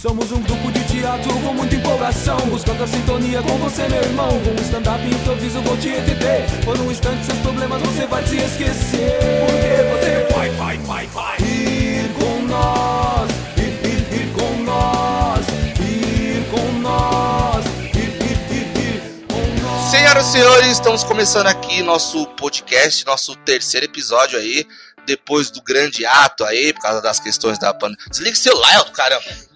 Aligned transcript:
Somos 0.00 0.32
um 0.32 0.40
grupo 0.40 0.72
de 0.72 0.82
teatro 0.84 1.30
com 1.40 1.52
muita 1.52 1.74
empolgação 1.74 2.38
Buscando 2.46 2.84
a 2.84 2.86
sintonia 2.86 3.42
com 3.42 3.58
você, 3.58 3.86
meu 3.86 4.02
irmão 4.02 4.30
Com 4.40 4.50
um 4.52 4.64
stand-up 4.64 5.04
improviso 5.06 5.60
vou 5.60 5.76
te 5.76 5.90
entender 5.90 6.46
Por 6.64 6.80
um 6.80 6.90
instante 6.90 7.26
seus 7.26 7.38
problemas 7.40 7.82
você 7.82 8.06
vai 8.06 8.26
se 8.26 8.38
esquecer 8.38 9.18
Porque 9.44 9.90
você 9.92 10.34
vai, 10.34 10.48
vai, 10.52 10.78
vai, 10.78 11.06
vai 11.08 11.36
Ir 11.42 12.08
com 12.14 12.40
nós 12.46 13.30
Ir, 13.58 13.86
ir, 13.86 14.22
ir 14.22 14.32
com 14.32 14.62
nós 14.62 15.46
Ir 15.78 16.48
com 16.50 16.72
nós 16.78 17.66
Ir, 17.92 17.98
ir, 17.98 18.52
ir, 18.56 18.78
ir 18.78 19.26
com 19.28 19.62
nós 19.62 19.90
Senhoras 19.90 20.28
e 20.28 20.32
senhores, 20.32 20.68
estamos 20.68 21.04
começando 21.04 21.48
aqui 21.48 21.82
nosso 21.82 22.26
podcast, 22.36 23.04
nosso 23.04 23.36
terceiro 23.36 23.84
episódio 23.84 24.38
aí, 24.38 24.66
depois 25.04 25.50
do 25.50 25.60
grande 25.60 26.06
ato 26.06 26.42
aí, 26.44 26.72
por 26.72 26.80
causa 26.80 27.02
das 27.02 27.20
questões 27.20 27.58
da 27.58 27.74
pandemia. 27.74 28.06
Desliga 28.08 28.34
seu 28.34 28.54
celular, 28.54 28.82
do 28.84 28.92
caramba. 28.92 29.49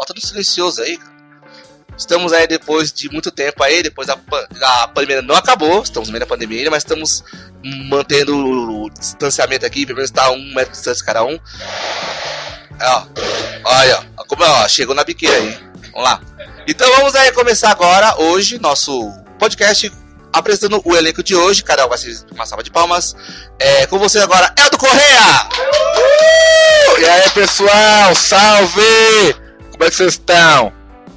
Bota 0.00 0.14
no 0.14 0.20
silencioso 0.26 0.80
aí, 0.80 0.96
cara. 0.96 1.12
Estamos 1.94 2.32
aí 2.32 2.46
depois 2.46 2.90
de 2.90 3.10
muito 3.12 3.30
tempo 3.30 3.62
aí, 3.62 3.82
depois 3.82 4.06
da 4.08 4.16
pan- 4.16 4.46
a 4.62 4.88
pandemia 4.88 5.20
não 5.20 5.34
acabou, 5.34 5.82
estamos 5.82 6.08
no 6.08 6.12
meio 6.14 6.20
da 6.20 6.26
pandemia 6.26 6.56
ainda, 6.56 6.70
mas 6.70 6.82
estamos 6.82 7.22
mantendo 7.62 8.34
o 8.34 8.88
distanciamento 8.88 9.66
aqui, 9.66 9.84
pelo 9.84 9.96
menos 9.96 10.08
está 10.08 10.30
um 10.30 10.42
metro 10.54 10.70
de 10.70 10.78
distância 10.78 11.04
cada 11.04 11.22
um. 11.22 11.38
Ó, 12.82 13.06
olha, 13.64 14.06
ó, 14.16 14.24
como 14.24 14.42
ó, 14.42 14.66
chegou 14.68 14.94
na 14.94 15.04
biqueira 15.04 15.36
aí. 15.36 15.60
Vamos 15.92 16.08
lá. 16.08 16.18
Então 16.66 16.90
vamos 16.96 17.14
aí 17.14 17.30
começar 17.32 17.70
agora, 17.70 18.18
hoje, 18.22 18.58
nosso 18.58 19.12
podcast 19.38 19.92
apresentando 20.32 20.80
o 20.82 20.96
elenco 20.96 21.22
de 21.22 21.36
hoje. 21.36 21.62
Carol 21.62 21.90
vai 21.90 21.98
ser 21.98 22.18
uma 22.32 22.46
salva 22.46 22.62
de 22.62 22.70
palmas. 22.70 23.14
É, 23.58 23.86
com 23.86 23.98
você 23.98 24.18
agora, 24.20 24.50
Eldo 24.58 24.78
Correia! 24.78 25.48
E 26.98 27.04
aí, 27.04 27.30
pessoal, 27.32 28.14
salve! 28.14 29.49
Como 29.80 29.88
é 29.88 29.90
que 29.90 29.96
vocês 29.96 30.12
estão? 30.12 30.70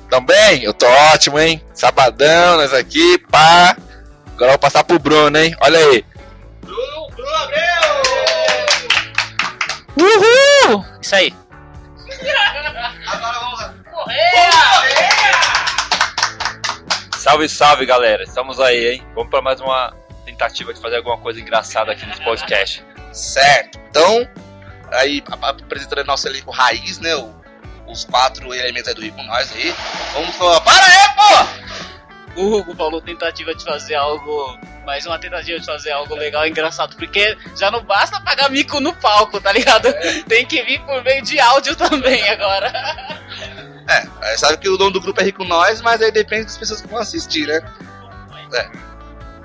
Tão 0.10 0.26
bem? 0.26 0.64
Eu 0.64 0.74
tô 0.74 0.86
ótimo, 1.14 1.38
hein? 1.38 1.62
Sabadão, 1.74 2.56
nós 2.56 2.74
aqui, 2.74 3.18
pá. 3.30 3.76
Agora 4.28 4.46
eu 4.46 4.50
vou 4.52 4.58
passar 4.58 4.86
pro 4.86 4.98
Bruno, 4.98 5.38
hein? 5.38 5.54
Olha 5.60 5.78
aí. 5.80 6.06
Uhul! 10.00 10.86
Isso 11.02 11.14
aí. 11.14 11.34
Agora 13.06 13.40
vamos 13.42 13.60
lá. 13.60 13.74
Salve, 17.18 17.50
salve, 17.50 17.86
galera. 17.86 18.24
Estamos 18.24 18.62
aí, 18.62 18.94
hein? 18.94 19.08
Vamos 19.14 19.30
para 19.30 19.42
mais 19.42 19.60
uma 19.60 19.94
tentativa 20.26 20.74
de 20.74 20.80
fazer 20.80 20.96
alguma 20.96 21.18
coisa 21.18 21.38
engraçada 21.38 21.92
aqui 21.92 22.06
nesse 22.06 22.24
podcast. 22.24 22.82
Certo. 23.12 23.78
Então, 23.90 24.26
aí 24.94 25.22
apresentando 25.42 26.06
nosso 26.08 26.30
elenco 26.30 26.50
raiz, 26.50 26.98
né? 27.00 27.14
o- 27.18 27.43
os 27.88 28.06
quatro 28.06 28.54
elementos 28.54 28.88
aí 28.88 28.96
do 28.96 29.02
Rio 29.02 29.14
com 29.14 29.24
nós 29.24 29.52
aí. 29.54 29.74
Vamos 30.14 30.36
falar. 30.36 30.62
Para 30.62 30.86
aí, 30.86 31.10
pô! 31.16 32.42
O 32.42 32.58
Hugo 32.58 32.76
falou 32.76 33.02
tentativa 33.02 33.54
de 33.54 33.64
fazer 33.64 33.96
algo. 33.96 34.58
Mais 34.86 35.06
uma 35.06 35.18
tentativa 35.18 35.60
de 35.60 35.66
fazer 35.66 35.92
algo 35.92 36.16
legal 36.16 36.46
e 36.46 36.50
engraçado. 36.50 36.96
Porque 36.98 37.38
já 37.56 37.72
não 37.72 37.84
basta 37.84 38.20
pagar 38.22 38.50
mico 38.50 38.80
no 38.80 38.94
palco, 38.94 39.40
tá 39.40 39.52
ligado? 39.52 39.94
Tem 40.28 40.46
que 40.46 40.62
vir 40.64 40.82
por 40.82 41.04
meio 41.04 41.22
de 41.22 41.40
áudio 41.40 41.76
também 41.76 42.28
agora. 42.30 42.72
É, 44.22 44.38
sabe 44.38 44.58
que 44.58 44.70
o 44.70 44.78
dono 44.78 44.92
do 44.92 45.02
grupo 45.02 45.20
é 45.22 45.26
rico 45.26 45.44
nós, 45.44 45.82
mas 45.82 46.02
aí 46.02 46.12
depende 46.12 46.46
das 46.46 46.58
pessoas 46.58 46.82
que 46.82 46.88
vão 46.88 47.00
assistir, 47.00 47.48
né? 47.48 47.62
É. 48.54 48.70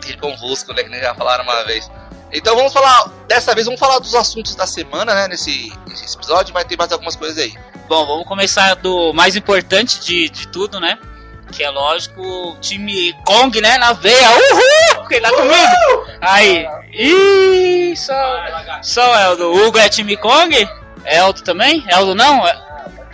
Rir 0.05 0.17
convosco, 0.17 0.73
né? 0.73 0.83
Que 0.83 0.89
nem 0.89 1.01
já 1.01 1.15
falaram 1.15 1.45
uma 1.45 1.65
vez. 1.65 1.91
Então 2.33 2.55
vamos 2.55 2.73
falar, 2.73 3.09
dessa 3.27 3.55
vez 3.55 3.67
vamos 3.67 3.81
falar 3.81 3.99
dos 3.99 4.15
assuntos 4.15 4.55
da 4.55 4.67
semana, 4.67 5.15
né? 5.15 5.29
Nesse, 5.29 5.73
nesse 5.87 6.17
episódio, 6.17 6.53
vai 6.53 6.65
ter 6.65 6.77
mais 6.77 6.93
algumas 6.93 7.17
coisas 7.17 7.39
aí. 7.39 7.55
Bom, 7.89 8.07
vamos 8.07 8.27
começar 8.27 8.75
do 8.77 9.13
mais 9.15 9.35
importante 9.35 10.01
de, 10.01 10.29
de 10.29 10.49
tudo, 10.49 10.79
né? 10.79 10.99
Que 11.51 11.65
é 11.65 11.71
lógico, 11.71 12.21
o 12.21 12.57
time 12.61 13.15
Kong, 13.25 13.59
né? 13.61 13.79
Na 13.79 13.95
veia. 13.95 14.29
Uhul! 14.31 15.09
Quem 15.09 15.21
tá 15.23 15.31
comigo? 15.31 16.07
Aí. 16.21 16.67
Ih, 16.93 17.97
só. 17.97 18.15
Só 18.83 19.21
Eldo. 19.21 19.51
O 19.51 19.67
Hugo 19.67 19.79
é 19.79 19.89
time 19.89 20.17
Kong? 20.19 20.69
Eldo 21.07 21.43
também? 21.43 21.83
Eldo 21.89 22.15
não? 22.15 22.47
É- 22.47 22.69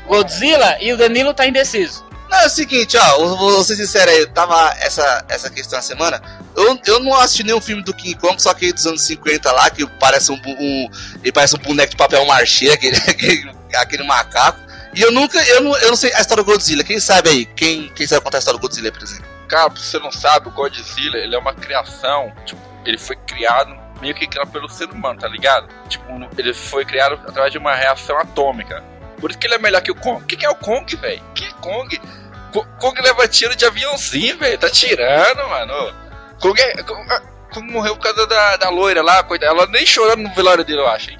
Godzilla? 0.08 0.76
E 0.80 0.92
o 0.92 0.96
Danilo 0.96 1.32
tá 1.32 1.46
indeciso. 1.46 2.04
Não, 2.28 2.38
é 2.38 2.46
o 2.46 2.50
seguinte, 2.50 2.96
ó, 2.96 3.18
vou, 3.18 3.36
vou 3.36 3.64
ser 3.64 3.76
sincero 3.76 4.10
aí, 4.10 4.26
tava 4.26 4.74
essa, 4.80 5.24
essa 5.28 5.48
questão 5.48 5.78
a 5.78 5.82
semana. 5.82 6.20
Eu, 6.56 6.78
eu 6.86 7.00
não 7.00 7.14
assisti 7.14 7.42
nenhum 7.42 7.60
filme 7.60 7.82
do 7.82 7.94
King 7.94 8.14
Kong, 8.14 8.40
só 8.40 8.50
aquele 8.50 8.72
dos 8.72 8.86
anos 8.86 9.02
50 9.02 9.50
lá, 9.52 9.70
que 9.70 9.86
parece 9.98 10.30
um, 10.30 10.40
um 10.46 10.90
ele 11.22 11.32
parece 11.32 11.56
um 11.56 11.58
boneco 11.58 11.90
de 11.90 11.96
papel 11.96 12.24
marchê, 12.26 12.70
aquele, 12.72 12.96
aquele, 12.96 13.50
aquele 13.74 14.02
macaco. 14.04 14.60
E 14.94 15.02
eu 15.02 15.10
nunca, 15.10 15.42
eu 15.48 15.60
não, 15.60 15.76
eu 15.78 15.88
não 15.88 15.96
sei 15.96 16.12
a 16.14 16.20
história 16.20 16.44
do 16.44 16.50
Godzilla. 16.50 16.84
Quem 16.84 17.00
sabe 17.00 17.28
aí? 17.28 17.46
Quem, 17.46 17.88
quem 17.88 18.06
sabe 18.06 18.22
contar 18.22 18.38
a 18.38 18.40
história 18.40 18.58
do 18.58 18.62
Godzilla, 18.62 18.92
por 18.92 19.02
exemplo? 19.02 19.26
Cara, 19.48 19.68
você 19.68 19.98
não 19.98 20.12
sabe, 20.12 20.48
o 20.48 20.52
Godzilla, 20.52 21.16
ele 21.16 21.34
é 21.34 21.38
uma 21.38 21.52
criação, 21.52 22.32
tipo, 22.46 22.60
ele 22.84 22.96
foi 22.96 23.16
criado 23.16 23.84
meio 24.00 24.14
que 24.14 24.26
criado 24.26 24.50
pelo 24.50 24.68
ser 24.68 24.90
humano, 24.90 25.18
tá 25.18 25.28
ligado? 25.28 25.68
Tipo, 25.88 26.04
ele 26.36 26.52
foi 26.52 26.84
criado 26.84 27.14
através 27.26 27.52
de 27.52 27.58
uma 27.58 27.74
reação 27.74 28.18
atômica. 28.18 28.82
Por 29.18 29.30
isso 29.30 29.38
que 29.38 29.46
ele 29.46 29.54
é 29.54 29.58
melhor 29.58 29.80
que 29.80 29.90
o 29.90 29.94
Kong. 29.94 30.22
O 30.22 30.26
que, 30.26 30.36
que 30.36 30.44
é 30.44 30.50
o 30.50 30.54
Kong, 30.54 30.96
velho? 30.96 31.22
Que 31.34 31.52
Kong? 31.54 32.00
Kong 32.78 33.00
leva 33.00 33.26
tiro 33.26 33.56
de 33.56 33.64
aviãozinho, 33.64 34.38
velho. 34.38 34.58
Tá 34.58 34.68
tirando, 34.70 35.48
mano. 35.48 35.94
Kong, 36.40 36.60
é, 36.60 36.82
Kong, 36.82 37.06
ah, 37.10 37.60
morreu 37.60 37.96
por 37.96 38.02
causa 38.02 38.26
da, 38.26 38.56
da 38.56 38.68
loira 38.68 39.02
lá, 39.02 39.22
coitada. 39.22 39.52
Ela 39.52 39.66
nem 39.66 39.86
chorando 39.86 40.22
no 40.22 40.34
velório 40.34 40.64
dele, 40.64 40.80
eu 40.80 40.88
acho, 40.88 41.10
hein? 41.10 41.18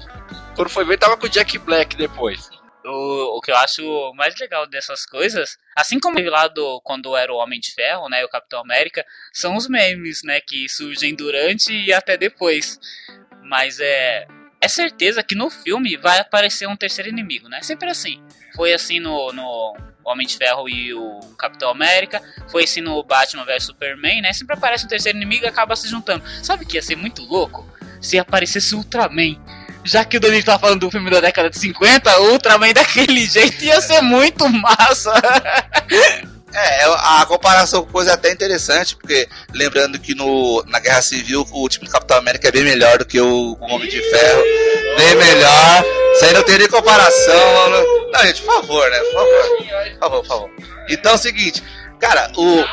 Quando 0.55 0.69
foi 0.69 0.85
ver, 0.85 0.97
tava 0.97 1.17
com 1.17 1.25
o 1.25 1.29
Jack 1.29 1.57
Black 1.59 1.95
depois. 1.95 2.49
O, 2.85 3.37
o 3.37 3.41
que 3.41 3.51
eu 3.51 3.57
acho 3.57 4.13
mais 4.13 4.37
legal 4.39 4.67
dessas 4.67 5.05
coisas, 5.05 5.57
assim 5.75 5.99
como 5.99 6.19
lá 6.29 6.47
do 6.47 6.79
quando 6.81 7.15
era 7.15 7.33
o 7.33 7.37
Homem 7.37 7.59
de 7.59 7.73
Ferro, 7.73 8.07
né, 8.07 8.23
o 8.23 8.29
Capitão 8.29 8.59
América, 8.59 9.03
são 9.33 9.55
os 9.55 9.67
memes, 9.67 10.21
né, 10.23 10.39
que 10.39 10.69
surgem 10.69 11.15
durante 11.15 11.73
e 11.73 11.91
até 11.91 12.15
depois. 12.15 12.79
Mas 13.43 13.79
é 13.79 14.27
é 14.61 14.67
certeza 14.67 15.21
que 15.21 15.35
no 15.35 15.49
filme 15.49 15.95
vai 15.95 16.19
aparecer 16.19 16.67
um 16.67 16.75
terceiro 16.75 17.09
inimigo, 17.09 17.47
né? 17.47 17.61
Sempre 17.61 17.89
assim. 17.89 18.23
Foi 18.55 18.73
assim 18.73 18.99
no, 18.99 19.31
no 19.31 19.75
Homem 20.05 20.27
de 20.27 20.37
Ferro 20.37 20.69
e 20.69 20.93
o 20.93 21.19
Capitão 21.37 21.69
América, 21.69 22.21
foi 22.47 22.63
assim 22.63 22.79
no 22.79 23.03
Batman 23.03 23.43
vs 23.43 23.63
Superman, 23.63 24.21
né? 24.21 24.31
Sempre 24.31 24.55
aparece 24.55 24.85
um 24.85 24.87
terceiro 24.87 25.17
inimigo 25.17 25.45
e 25.45 25.47
acaba 25.47 25.75
se 25.75 25.87
juntando. 25.89 26.23
Sabe 26.43 26.63
o 26.63 26.67
que 26.67 26.77
ia 26.77 26.81
ser 26.81 26.95
muito 26.95 27.23
louco? 27.23 27.67
Se 27.99 28.19
aparecesse 28.19 28.75
o 28.75 28.77
Ultraman. 28.77 29.35
Já 29.83 30.05
que 30.05 30.17
o 30.17 30.19
Danilo 30.19 30.43
tá 30.43 30.59
falando 30.59 30.81
do 30.81 30.91
filme 30.91 31.09
da 31.09 31.19
década 31.19 31.49
de 31.49 31.57
50, 31.57 32.19
o 32.19 32.31
Ultraman 32.33 32.73
daquele 32.73 33.25
jeito 33.25 33.63
ia 33.63 33.81
ser 33.81 34.01
muito 34.01 34.47
massa. 34.47 35.11
É, 36.57 36.85
a 36.85 37.25
comparação 37.27 37.83
com 37.83 37.91
coisa 37.91 38.11
é 38.11 38.13
até 38.13 38.31
interessante, 38.31 38.95
porque 38.95 39.27
lembrando 39.53 39.99
que 39.99 40.15
no, 40.15 40.63
na 40.67 40.79
Guerra 40.79 41.01
Civil 41.01 41.45
o 41.51 41.67
time 41.67 41.85
do 41.85 41.91
Capitão 41.91 42.15
América 42.17 42.47
é 42.47 42.51
bem 42.51 42.63
melhor 42.63 42.97
do 42.97 43.05
que 43.05 43.19
o, 43.19 43.57
o 43.59 43.65
Homem 43.65 43.89
de 43.89 44.01
Ferro. 44.01 44.41
Bem 44.95 45.15
melhor. 45.15 45.83
Isso 46.13 46.23
aí 46.23 46.33
não 46.33 46.43
tem 46.43 46.57
nem 46.57 46.69
comparação. 46.69 47.69
Não, 47.71 47.94
não, 48.15 48.25
gente, 48.25 48.41
por 48.41 48.55
favor, 48.55 48.89
né? 48.89 48.99
Por 48.99 49.13
favor. 49.13 49.57
Por 49.57 49.99
favor, 49.99 50.21
por 50.21 50.27
favor. 50.27 50.49
Então 50.89 51.11
é 51.11 51.15
o 51.15 51.17
seguinte, 51.17 51.63
cara, 51.99 52.31
o. 52.35 52.63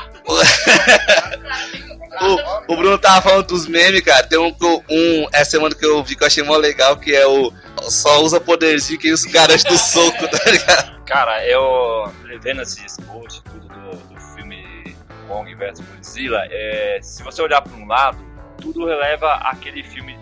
O, 2.21 2.37
o 2.73 2.77
Bruno 2.77 2.99
tava 2.99 3.23
falando 3.23 3.47
dos 3.47 3.67
memes, 3.67 4.03
cara. 4.03 4.23
Tem 4.27 4.39
um, 4.39 4.55
um 4.89 5.27
essa 5.33 5.53
semana 5.53 5.75
que 5.75 5.85
eu 5.85 6.03
vi 6.05 6.15
que 6.15 6.23
eu 6.23 6.27
achei 6.27 6.45
mó 6.45 6.57
legal, 6.57 6.97
que 6.97 7.15
é 7.15 7.27
o 7.27 7.53
só 7.91 8.23
usa 8.23 8.41
poderzinho 8.41 8.99
que 8.99 9.09
isso 9.09 9.31
garante 9.31 9.65
do 9.65 9.77
soco, 9.77 10.29
tá 10.29 10.51
ligado? 10.51 11.05
Cara, 11.05 11.45
eu 11.47 12.13
vendo 12.41 12.63
esses 12.63 12.97
posts 12.99 13.43
tudo 13.51 13.69
do, 13.69 13.97
do 13.97 14.21
filme 14.35 14.97
Kong 15.29 15.55
vs 15.55 15.81
Godzilla, 15.81 16.43
é, 16.51 16.99
se 17.03 17.23
você 17.23 17.43
olhar 17.43 17.63
para 17.63 17.77
um 17.77 17.87
lado, 17.87 18.19
tudo 18.61 18.87
releva 18.87 19.35
aquele 19.35 19.83
filme 19.83 20.19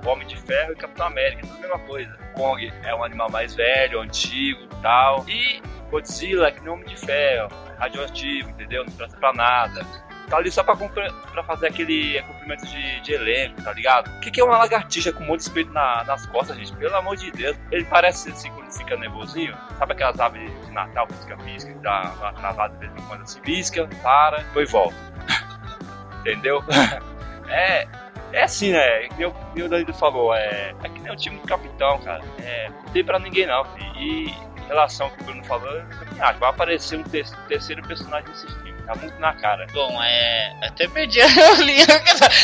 do 0.00 0.08
Homem 0.08 0.26
de 0.26 0.36
Ferro 0.36 0.72
e 0.72 0.76
Capitão 0.76 1.06
América, 1.06 1.42
tudo 1.46 1.56
a 1.58 1.60
mesma 1.60 1.78
coisa. 1.80 2.18
Kong 2.34 2.72
é 2.84 2.94
um 2.94 3.04
animal 3.04 3.30
mais 3.30 3.54
velho, 3.54 4.00
antigo 4.00 4.66
tal. 4.82 5.24
E 5.28 5.62
Godzilla 5.90 6.48
é 6.48 6.50
que 6.52 6.60
nem 6.60 6.70
Homem 6.70 6.86
de 6.86 6.96
Ferro, 6.96 7.48
radioativo, 7.78 8.50
entendeu? 8.50 8.84
Não 8.84 8.92
presta 8.92 9.16
pra 9.18 9.32
nada. 9.32 9.84
Tá 10.28 10.36
ali 10.36 10.48
só 10.50 10.62
pra, 10.62 10.76
pra 10.76 11.42
fazer 11.42 11.66
aquele 11.66 12.22
cumprimento 12.22 12.64
de, 12.64 13.00
de 13.00 13.12
elenco, 13.14 13.60
tá 13.62 13.72
ligado? 13.72 14.08
O 14.16 14.20
que, 14.20 14.30
que 14.30 14.40
é 14.40 14.44
uma 14.44 14.56
lagartixa 14.58 15.12
com 15.12 15.24
um 15.24 15.26
monte 15.26 15.40
de 15.40 15.46
espelho 15.48 15.72
na- 15.72 16.04
nas 16.04 16.24
costas, 16.26 16.56
gente? 16.56 16.72
Pelo 16.76 16.94
amor 16.94 17.16
de 17.16 17.32
Deus. 17.32 17.56
Ele 17.72 17.84
parece 17.86 18.30
assim 18.30 18.48
quando 18.52 18.70
fica 18.72 18.96
nervosinho. 18.96 19.56
Sabe 19.76 19.92
aquelas 19.92 20.20
aves 20.20 20.66
de 20.66 20.70
Natal 20.70 21.08
fica 21.20 21.36
pisca, 21.38 21.72
que 21.72 21.78
dá 21.80 22.12
uma 22.20 22.32
travada 22.34 22.74
de 22.74 22.86
vez 22.86 22.92
em 23.02 23.06
quando 23.08 23.22
assim, 23.22 23.40
pisca, 23.40 23.88
para, 24.04 24.36
depois 24.38 24.70
volta. 24.70 24.94
Entendeu? 26.20 26.62
é. 27.50 27.88
É 28.32 28.42
assim, 28.44 28.72
né? 28.72 29.08
Que 29.16 29.24
o 29.62 29.68
Danilo 29.68 29.92
falou, 29.94 30.34
é, 30.34 30.74
é 30.82 30.88
que 30.88 31.00
nem 31.00 31.12
o 31.12 31.16
time 31.16 31.38
do 31.38 31.46
capitão, 31.46 31.98
cara. 31.98 32.22
É, 32.42 32.68
não 32.68 32.92
tem 32.92 33.04
pra 33.04 33.18
ninguém 33.18 33.46
não, 33.46 33.64
filho. 33.64 33.92
E 33.96 34.34
relação 34.68 35.10
que 35.10 35.22
o 35.22 35.24
Bruno 35.24 35.44
falou, 35.44 35.68
eu 35.68 35.84
também 35.88 36.20
acho. 36.22 36.38
Vai 36.38 36.50
aparecer 36.50 36.98
um 36.98 37.02
ter- 37.02 37.28
terceiro 37.48 37.82
personagem 37.82 38.28
nesse 38.28 38.46
filme. 38.46 38.70
Tá 38.86 38.94
muito 38.94 39.18
na 39.20 39.32
cara. 39.34 39.66
Bom, 39.72 40.02
é. 40.02 40.52
Até 40.62 40.88
perdi 40.88 41.20
a 41.22 41.52
linha. 41.54 41.86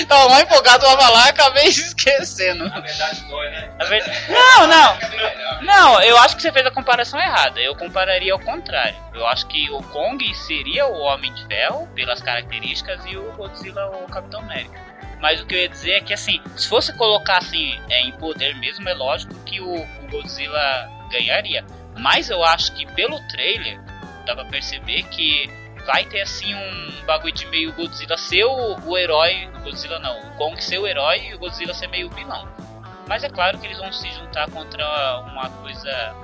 Tava 0.09 0.29
mais 0.29 0.43
empolgado 0.44 0.85
pra 0.85 0.97
falar, 0.99 1.29
acabei 1.29 1.65
esquecendo. 1.71 2.69
Na 2.69 2.81
verdade, 2.81 3.25
dói, 3.29 3.50
né? 3.50 3.71
Não, 4.29 4.67
não. 4.67 4.99
Não, 5.62 6.03
eu 6.03 6.17
acho 6.19 6.37
que 6.37 6.43
você 6.43 6.53
fez 6.53 6.67
a 6.67 6.71
comparação 6.71 7.19
errada. 7.21 7.61
Eu 7.61 7.75
compararia 7.75 8.32
ao 8.32 8.39
contrário. 8.41 8.97
Eu 9.15 9.27
acho 9.27 9.47
que 9.47 9.71
o 9.71 9.82
Kong 9.85 10.35
seria 10.35 10.87
o 10.87 10.99
Homem 10.99 11.32
de 11.32 11.47
Ferro, 11.47 11.89
pelas 11.94 12.21
características, 12.21 13.00
e 13.06 13.17
o 13.17 13.32
Godzilla 13.32 13.87
o 14.05 14.06
Capitão 14.11 14.41
América. 14.41 14.79
Mas 15.21 15.41
o 15.41 15.47
que 15.47 15.55
eu 15.55 15.59
ia 15.59 15.69
dizer 15.69 15.93
é 15.93 16.01
que, 16.01 16.13
assim, 16.13 16.41
se 16.57 16.69
fosse 16.69 16.93
colocar 16.93 17.39
assim, 17.39 17.79
é, 17.89 18.03
em 18.03 18.13
poder 18.13 18.55
mesmo, 18.57 18.89
é 18.89 18.95
lógico 18.95 19.35
que 19.45 19.61
o, 19.61 19.75
o 19.75 20.09
Godzilla 20.11 20.91
ganharia. 21.11 21.65
Mas 21.97 22.29
eu 22.29 22.45
acho 22.45 22.73
que 22.73 22.87
pelo 22.93 23.19
trailer, 23.29 23.81
dá 24.27 24.35
pra 24.35 24.45
perceber 24.45 25.03
que 25.05 25.51
vai 25.87 26.05
ter 26.05 26.21
assim 26.21 26.55
um 26.55 27.05
bagulho 27.07 27.33
de 27.33 27.47
meio 27.47 27.73
Godzilla 27.73 28.19
ser 28.19 28.45
o, 28.45 28.77
o 28.85 28.99
herói. 28.99 29.49
Godzilla 29.63 29.99
não, 29.99 30.19
o 30.21 30.37
Kong 30.37 30.63
ser 30.63 30.79
o 30.79 30.87
herói 30.87 31.29
e 31.29 31.35
o 31.35 31.39
Godzilla 31.39 31.73
ser 31.73 31.89
meio 31.89 32.11
vilão. 32.11 32.47
Mas 33.09 33.23
é 33.23 33.29
claro 33.29 33.57
que 33.59 33.67
eles 33.67 33.79
vão 33.79 33.93
se 33.93 34.11
juntar 34.11 34.51
contra 34.51 34.85
uma 35.21 35.49
coisa 35.49 36.15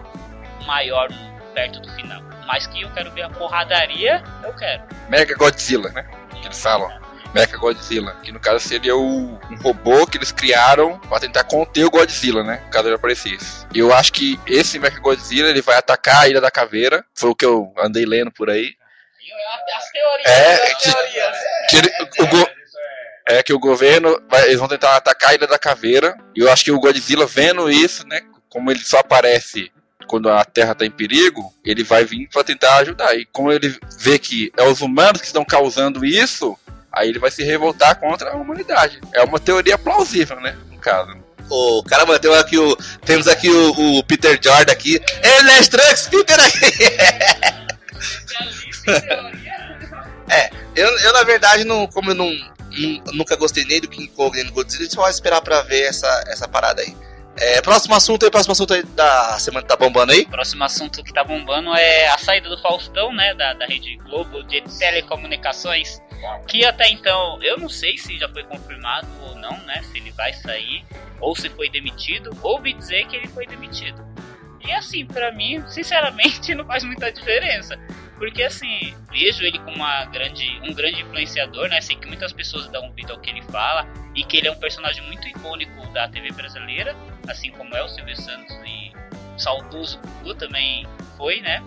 maior 0.67 1.09
perto 1.55 1.81
do 1.81 1.89
final. 1.93 2.21
Mas 2.47 2.67
que 2.67 2.83
eu 2.83 2.91
quero 2.91 3.13
ver 3.13 3.23
a 3.23 3.31
porradaria, 3.31 4.23
eu 4.43 4.55
quero. 4.55 4.83
Mega 5.09 5.35
Godzilla, 5.37 5.91
né? 5.91 6.03
Que 6.41 6.49
eles 6.49 6.61
falam. 6.61 6.91
Mega 7.35 7.57
Godzilla. 7.57 8.15
Que 8.23 8.31
no 8.33 8.39
caso 8.41 8.61
seria 8.67 8.95
o, 8.97 9.39
um 9.51 9.57
robô 9.63 10.07
que 10.07 10.19
eles 10.19 10.31
criaram 10.33 10.99
pra 11.09 11.19
tentar 11.21 11.45
conter 11.45 11.85
o 11.85 11.91
Godzilla, 11.91 12.43
né? 12.43 12.63
Caso 12.71 12.89
ele 12.89 12.95
aparecesse. 12.97 13.67
E 13.75 13.79
eu 13.79 13.93
acho 13.93 14.13
que 14.13 14.39
esse 14.47 14.79
Mega 14.79 15.01
Godzilla 15.01 15.49
ele 15.49 15.63
vai 15.63 15.77
atacar 15.77 16.23
a 16.23 16.29
Ilha 16.29 16.41
da 16.41 16.51
Caveira. 16.51 17.05
Foi 17.15 17.31
o 17.31 17.35
que 17.35 17.45
eu 17.45 17.73
andei 17.79 18.05
lendo 18.05 18.31
por 18.31 18.51
aí. 18.51 18.75
As 19.77 19.91
teorias, 19.91 20.29
É, 20.29 20.55
as 20.73 20.75
que- 20.83 20.93
teorias. 20.93 21.37
Que 21.71 21.77
ele- 21.77 21.93
o 22.21 22.27
go- 22.27 22.51
é 23.29 23.43
que 23.43 23.53
o 23.53 23.59
governo 23.59 24.21
vai- 24.29 24.45
eles 24.47 24.59
vão 24.59 24.69
tentar 24.69 24.97
atacar 24.97 25.31
a 25.31 25.35
Ilha 25.35 25.47
da 25.47 25.59
Caveira. 25.59 26.17
E 26.37 26.41
eu 26.41 26.53
acho 26.53 26.65
que 26.65 26.73
o 26.73 26.81
Godzilla 26.81 27.27
vendo 27.27 27.71
isso, 27.71 28.07
né? 28.07 28.21
Como 28.51 28.71
ele 28.71 28.85
só 28.85 28.99
aparece 28.99 29.73
quando 30.07 30.29
a 30.29 30.45
Terra 30.45 30.75
tá 30.75 30.85
em 30.85 30.91
perigo, 30.91 31.55
ele 31.65 31.83
vai 31.83 32.05
vir 32.05 32.29
pra 32.29 32.45
tentar 32.45 32.77
ajudar. 32.79 33.15
E 33.17 33.25
como 33.27 33.51
ele 33.51 33.75
vê 33.99 34.19
que 34.19 34.53
é 34.59 34.63
os 34.65 34.81
humanos 34.83 35.21
que 35.21 35.27
estão 35.27 35.45
causando 35.45 36.05
isso, 36.05 36.59
aí 36.93 37.09
ele 37.09 37.19
vai 37.19 37.31
se 37.31 37.43
revoltar 37.43 37.99
contra 37.99 38.31
a 38.33 38.37
humanidade. 38.37 39.01
É 39.15 39.23
uma 39.23 39.39
teoria 39.41 39.79
plausível, 39.79 40.41
né? 40.41 40.57
No 40.71 40.79
caso. 40.79 41.17
Ô, 41.51 41.83
caramba, 41.85 42.19
tem 42.19 42.33
aqui 42.35 42.59
o, 42.59 42.77
temos 43.05 43.27
aqui 43.29 43.51
o, 43.51 43.99
o 43.99 44.05
Peter 44.05 44.39
Jordan 44.43 44.73
aqui. 44.73 45.01
Ele 45.23 45.51
é 45.51 45.63
Trunks, 45.63 46.09
Peter 46.09 46.39
aqui. 46.41 46.59
Eu, 50.75 50.89
eu, 51.01 51.13
na 51.13 51.23
verdade, 51.23 51.65
não, 51.65 51.87
como 51.87 52.11
eu 52.11 52.15
não, 52.15 52.31
nu- 52.31 53.03
nunca 53.13 53.37
gostei 53.37 53.65
nem 53.67 53.79
do 53.81 53.89
King 53.89 54.09
Kong 54.09 54.35
nem 54.35 54.47
do 54.47 54.53
Godzilla, 54.53 54.81
a 54.81 54.85
gente 54.85 54.95
só 54.95 55.03
vai 55.03 55.11
esperar 55.11 55.43
pra 55.43 55.61
ver 55.63 55.83
essa, 55.83 56.09
essa 56.29 56.49
parada 56.49 56.81
aí. 56.81 56.97
É, 57.37 57.61
próximo 57.61 57.95
assunto 57.95 58.25
aí, 58.25 58.31
próximo 58.31 58.53
assunto 58.53 58.73
aí 58.73 58.83
da 58.83 59.39
semana 59.39 59.63
que 59.63 59.69
tá 59.69 59.77
bombando 59.77 60.13
aí. 60.13 60.25
Próximo 60.27 60.65
assunto 60.65 61.05
que 61.05 61.13
tá 61.13 61.23
bombando 61.25 61.75
é 61.75 62.09
a 62.09 62.17
saída 62.17 62.49
do 62.49 62.59
Faustão, 62.63 63.13
né, 63.13 63.35
da, 63.35 63.53
da 63.55 63.67
Rede 63.67 63.97
Globo 64.05 64.43
de 64.45 64.63
telecomunicações, 64.79 66.01
que 66.47 66.65
até 66.65 66.89
então 66.89 67.43
eu 67.43 67.59
não 67.59 67.69
sei 67.69 67.97
se 67.99 68.19
já 68.19 68.29
foi 68.29 68.45
confirmado 68.45 69.09
ou 69.23 69.37
não, 69.37 69.57
né, 69.65 69.83
se 69.83 69.99
ele 69.99 70.11
vai 70.13 70.33
sair 70.33 70.85
ou 71.21 71.35
se 71.37 71.49
foi 71.51 71.69
demitido. 71.69 72.37
Ouvi 72.43 72.73
dizer 72.73 73.07
que 73.07 73.17
ele 73.17 73.29
foi 73.29 73.47
demitido. 73.47 74.05
E 74.65 74.73
assim, 74.73 75.05
pra 75.05 75.33
mim, 75.33 75.63
sinceramente, 75.69 76.55
não 76.55 76.65
faz 76.65 76.85
muita 76.85 77.11
diferença. 77.11 77.79
Porque 78.17 78.43
assim, 78.45 78.95
vejo 79.11 79.43
ele 79.43 79.59
como 79.59 79.77
uma 79.77 80.05
grande, 80.05 80.47
um 80.63 80.73
grande 80.73 81.03
influenciador, 81.03 81.69
né? 81.69 81.81
Sei 81.81 81.97
que 81.97 82.07
muitas 82.07 82.33
pessoas 82.33 82.69
dão 82.69 82.85
ouvido 82.85 83.13
ao 83.13 83.19
que 83.19 83.31
ele 83.31 83.43
fala 83.43 83.87
e 84.15 84.23
que 84.23 84.37
ele 84.37 84.49
é 84.49 84.53
um 84.53 84.59
personagem 84.59 85.05
muito 85.07 85.27
icônico 85.27 85.89
da 85.89 86.07
TV 86.07 86.31
brasileira, 86.31 86.95
assim 87.29 87.51
como 87.51 87.75
é 87.75 87.83
o 87.83 87.89
Silvio 87.89 88.17
Santos 88.17 88.57
e 88.65 88.93
o 89.35 89.39
saudoso 89.39 89.99
Gugu 89.99 90.35
também 90.37 90.87
foi, 91.17 91.41
né? 91.41 91.61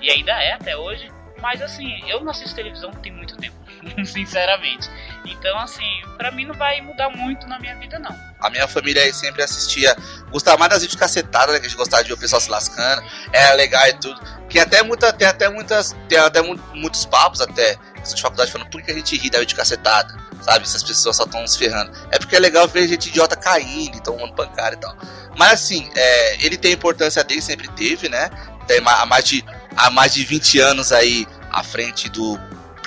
E 0.00 0.10
ainda 0.10 0.32
é 0.40 0.52
até 0.52 0.76
hoje. 0.76 1.10
Mas 1.40 1.60
assim, 1.62 2.00
eu 2.08 2.20
não 2.20 2.30
assisto 2.30 2.54
televisão 2.54 2.92
tem 2.92 3.12
muito 3.12 3.36
tempo, 3.36 3.56
sinceramente. 4.04 4.88
Então 5.24 5.58
assim, 5.58 5.84
pra 6.16 6.30
mim 6.30 6.46
não 6.46 6.54
vai 6.54 6.80
mudar 6.80 7.10
muito 7.10 7.46
na 7.46 7.58
minha 7.58 7.76
vida 7.76 7.98
não. 7.98 8.14
A 8.40 8.50
minha 8.50 8.68
família 8.68 9.02
aí 9.02 9.12
sempre 9.12 9.42
assistia, 9.42 9.96
gostava 10.30 10.56
mais 10.58 10.70
das 10.70 10.82
vídeos 10.82 10.98
cacetadas, 10.98 11.52
né? 11.54 11.60
Que 11.60 11.66
a 11.66 11.68
gente 11.68 11.78
gostava 11.78 12.02
de 12.02 12.08
ver 12.08 12.14
o 12.14 12.18
pessoal 12.18 12.40
se 12.40 12.50
lascando, 12.50 13.02
era 13.32 13.54
legal 13.54 13.86
e 13.88 13.94
tudo. 13.94 14.20
Que 14.48 14.58
até 14.60 14.82
muita, 14.82 15.12
tem 15.12 15.26
até 15.26 15.48
muitas, 15.48 15.94
tem 16.08 16.18
até 16.18 16.40
mu- 16.40 16.58
muitos 16.72 17.04
papos 17.04 17.40
até, 17.40 17.76
de 18.14 18.22
faculdade 18.22 18.50
falando, 18.50 18.70
por 18.70 18.80
que 18.80 18.90
a 18.90 18.94
gente 18.94 19.16
ri 19.16 19.28
da 19.28 19.40
vídeo 19.40 19.56
cacetada? 19.56 20.16
Sabe? 20.40 20.64
Essas 20.64 20.84
pessoas 20.84 21.16
só 21.16 21.24
estão 21.24 21.44
se 21.46 21.58
ferrando. 21.58 21.90
É 22.12 22.18
porque 22.18 22.36
é 22.36 22.38
legal 22.38 22.66
ver 22.68 22.86
gente 22.86 23.08
idiota 23.08 23.36
caindo, 23.36 24.00
tomando 24.00 24.32
pancada 24.34 24.76
e 24.76 24.78
tal. 24.78 24.96
Mas 25.36 25.52
assim, 25.54 25.90
é, 25.96 26.44
ele 26.44 26.56
tem 26.56 26.70
a 26.70 26.74
importância 26.74 27.22
dele, 27.24 27.42
sempre 27.42 27.68
teve, 27.72 28.08
né? 28.08 28.30
Tem 28.68 28.80
há 28.86 29.04
mais 29.04 29.24
de, 29.24 29.44
há 29.76 29.90
mais 29.90 30.14
de 30.14 30.24
20 30.24 30.60
anos 30.60 30.92
aí 30.92 31.26
à 31.50 31.62
frente 31.64 32.08
do 32.08 32.38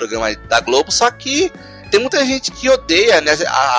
programa 0.02 0.34
da 0.48 0.60
Globo, 0.60 0.90
só 0.90 1.10
que 1.10 1.52
tem 1.90 2.00
muita 2.00 2.24
gente 2.24 2.50
que 2.50 2.68
odeia, 2.70 3.20
né? 3.20 3.32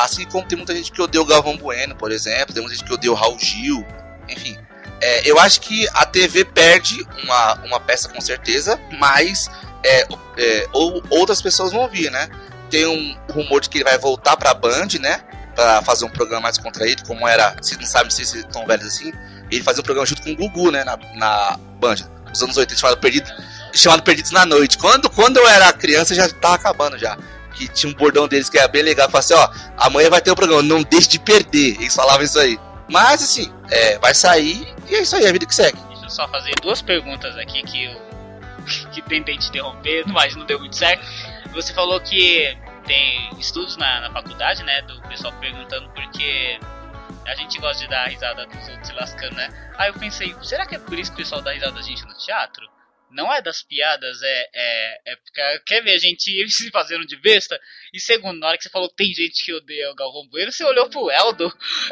Assim 0.04 0.26
como 0.26 0.48
tem 0.48 0.58
muita 0.58 0.76
gente 0.76 0.92
que 0.92 1.02
odeia 1.02 1.22
o 1.22 1.26
Galvão 1.26 1.58
Bueno, 1.58 1.96
por 1.96 2.12
exemplo, 2.12 2.54
tem 2.54 2.62
muita 2.62 2.78
gente 2.78 2.88
que 2.88 2.94
odeia 2.94 3.12
o 3.12 3.16
Raul 3.16 3.40
Gil, 3.40 3.86
enfim. 4.30 4.58
É, 5.02 5.30
eu 5.30 5.40
acho 5.40 5.60
que 5.62 5.88
a 5.94 6.06
TV 6.06 6.46
perde 6.46 7.06
uma, 7.24 7.56
uma 7.66 7.80
peça 7.80 8.08
com 8.08 8.22
certeza, 8.22 8.80
mas 9.00 9.50
é, 9.84 10.08
é, 10.38 10.68
ou, 10.72 11.04
outras 11.10 11.42
pessoas 11.42 11.72
vão 11.72 11.90
vir, 11.90 12.10
né? 12.12 12.30
Tem 12.70 12.86
um 12.86 13.18
rumor 13.32 13.62
de 13.62 13.70
que 13.70 13.80
ele 13.80 13.84
vai 13.84 13.98
voltar 13.98 14.38
pra 14.38 14.54
Band, 14.54 14.88
né? 15.02 15.20
Pra 15.56 15.82
fazer 15.82 16.06
um 16.06 16.10
programa 16.10 16.44
mais 16.44 16.58
contraído, 16.58 17.04
como 17.06 17.28
era, 17.28 17.56
vocês 17.62 17.80
não 17.80 17.86
sabem, 17.86 18.08
não 18.08 18.12
sei 18.12 18.26
se 18.26 18.38
estão 18.40 18.66
velhos 18.66 18.86
assim. 18.86 19.12
Ele 19.52 19.62
fazia 19.62 19.82
um 19.82 19.84
programa 19.84 20.06
junto 20.06 20.22
com 20.22 20.32
o 20.32 20.36
Gugu, 20.36 20.72
né? 20.72 20.84
Na, 20.84 20.98
na 21.16 21.58
Band, 21.80 21.96
nos 22.30 22.42
anos 22.42 22.56
80, 22.56 22.80
chamado, 22.80 22.98
Perdido, 23.00 23.30
chamado 23.74 24.04
Perdidos 24.04 24.32
na 24.32 24.46
Noite. 24.46 24.78
Quando, 24.78 25.10
quando 25.10 25.38
eu 25.38 25.48
era 25.48 25.72
criança, 25.74 26.14
já 26.14 26.30
tava 26.30 26.56
acabando 26.56 26.98
já 26.98 27.18
que 27.54 27.68
tinha 27.68 27.92
um 27.92 27.96
bordão 27.96 28.28
deles 28.28 28.50
que 28.50 28.58
era 28.58 28.68
bem 28.68 28.82
legal. 28.82 29.10
Falava 29.10 29.20
assim, 29.20 29.34
ó, 29.36 29.86
amanhã 29.86 30.10
vai 30.10 30.22
ter 30.22 30.32
o 30.32 30.36
programa, 30.36 30.62
não 30.62 30.84
deixe 30.84 31.08
de 31.08 31.20
perder. 31.20 31.76
Eles 31.76 31.96
falavam 31.96 32.24
isso 32.24 32.40
aí. 32.40 32.60
Mas 32.90 33.24
assim, 33.24 33.54
é, 33.72 33.98
vai 34.00 34.14
sair 34.14 34.68
e 34.90 34.96
é 34.96 35.02
isso 35.02 35.16
aí, 35.16 35.26
é 35.26 35.30
a 35.30 35.32
vida 35.32 35.46
que 35.46 35.56
segue. 35.56 35.78
Deixa 35.90 36.06
eu 36.06 36.10
só 36.10 36.28
fazer 36.28 36.54
duas 36.62 36.82
perguntas 36.82 37.36
aqui 37.38 37.64
que 37.64 37.86
eu 37.86 38.14
que 38.92 39.02
tentei 39.02 39.38
te 39.38 39.50
interromper, 39.50 40.06
mas 40.08 40.36
não 40.36 40.46
deu 40.46 40.60
muito 40.60 40.76
certo. 40.76 41.06
Você 41.54 41.74
falou 41.74 42.00
que 42.02 42.58
tem 42.86 43.30
estudos 43.40 43.78
na, 43.78 44.02
na 44.02 44.12
faculdade, 44.12 44.64
né? 44.64 44.82
Do 44.84 45.02
pessoal 45.04 45.34
perguntando 45.40 45.90
porque 45.90 46.60
a 47.26 47.36
gente 47.36 47.60
gosta 47.60 47.84
de 47.84 47.90
dar 47.90 48.08
risada 48.08 48.46
dos 48.46 48.68
outros 48.68 48.88
se 48.88 48.94
lascando, 48.94 49.36
né? 49.36 49.50
Aí 49.78 49.90
eu 49.90 49.94
pensei, 49.94 50.36
será 50.42 50.66
que 50.66 50.76
é 50.76 50.80
por 50.80 50.98
isso 50.98 51.12
que 51.12 51.22
o 51.22 51.24
pessoal 51.24 51.42
dá 51.42 51.52
risada 51.52 51.74
da 51.74 51.82
gente 51.82 52.06
no 52.06 52.14
teatro? 52.16 52.68
Não 53.14 53.32
é 53.32 53.42
das 53.42 53.62
piadas, 53.62 54.22
é, 54.22 54.50
é, 54.54 55.02
é 55.06 55.16
porque 55.16 55.60
quer 55.66 55.84
ver 55.84 55.94
a 55.94 55.98
gente 55.98 56.32
se 56.50 56.70
fazendo 56.72 57.06
de 57.06 57.16
besta? 57.16 57.60
E 57.94 58.00
segundo, 58.00 58.40
na 58.40 58.48
hora 58.48 58.58
que 58.58 58.64
você 58.64 58.70
falou 58.70 58.90
que 58.90 58.96
tem 58.96 59.14
gente 59.14 59.46
que 59.46 59.54
odeia 59.54 59.92
o 59.92 59.96
Galvão 59.96 60.28
Bueno, 60.30 60.52
você 60.52 60.64
olhou 60.64 60.90
pro 60.90 61.12
Eldo. 61.12 61.52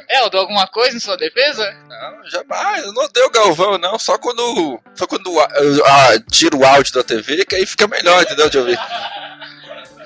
Eldo, 0.10 0.38
alguma 0.38 0.68
coisa 0.68 0.98
em 0.98 1.00
sua 1.00 1.16
defesa? 1.18 1.72
Não, 1.88 2.30
jamais. 2.30 2.84
Eu 2.84 2.94
não 2.94 3.04
odeio 3.04 3.28
o 3.28 3.32
Galvão, 3.32 3.78
não. 3.78 4.00
Só 4.00 4.18
quando. 4.18 4.82
Só 4.96 5.06
quando 5.06 5.40
ah, 5.40 5.50
eu, 5.56 5.86
ah, 5.86 6.20
tiro 6.32 6.60
o 6.60 6.66
áudio 6.66 6.94
da 6.94 7.04
TV, 7.04 7.46
que 7.46 7.56
aí 7.56 7.66
fica 7.66 7.88
melhor, 7.88 8.24
entendeu? 8.24 8.50
De 8.50 8.58
ouvir. 8.58 8.78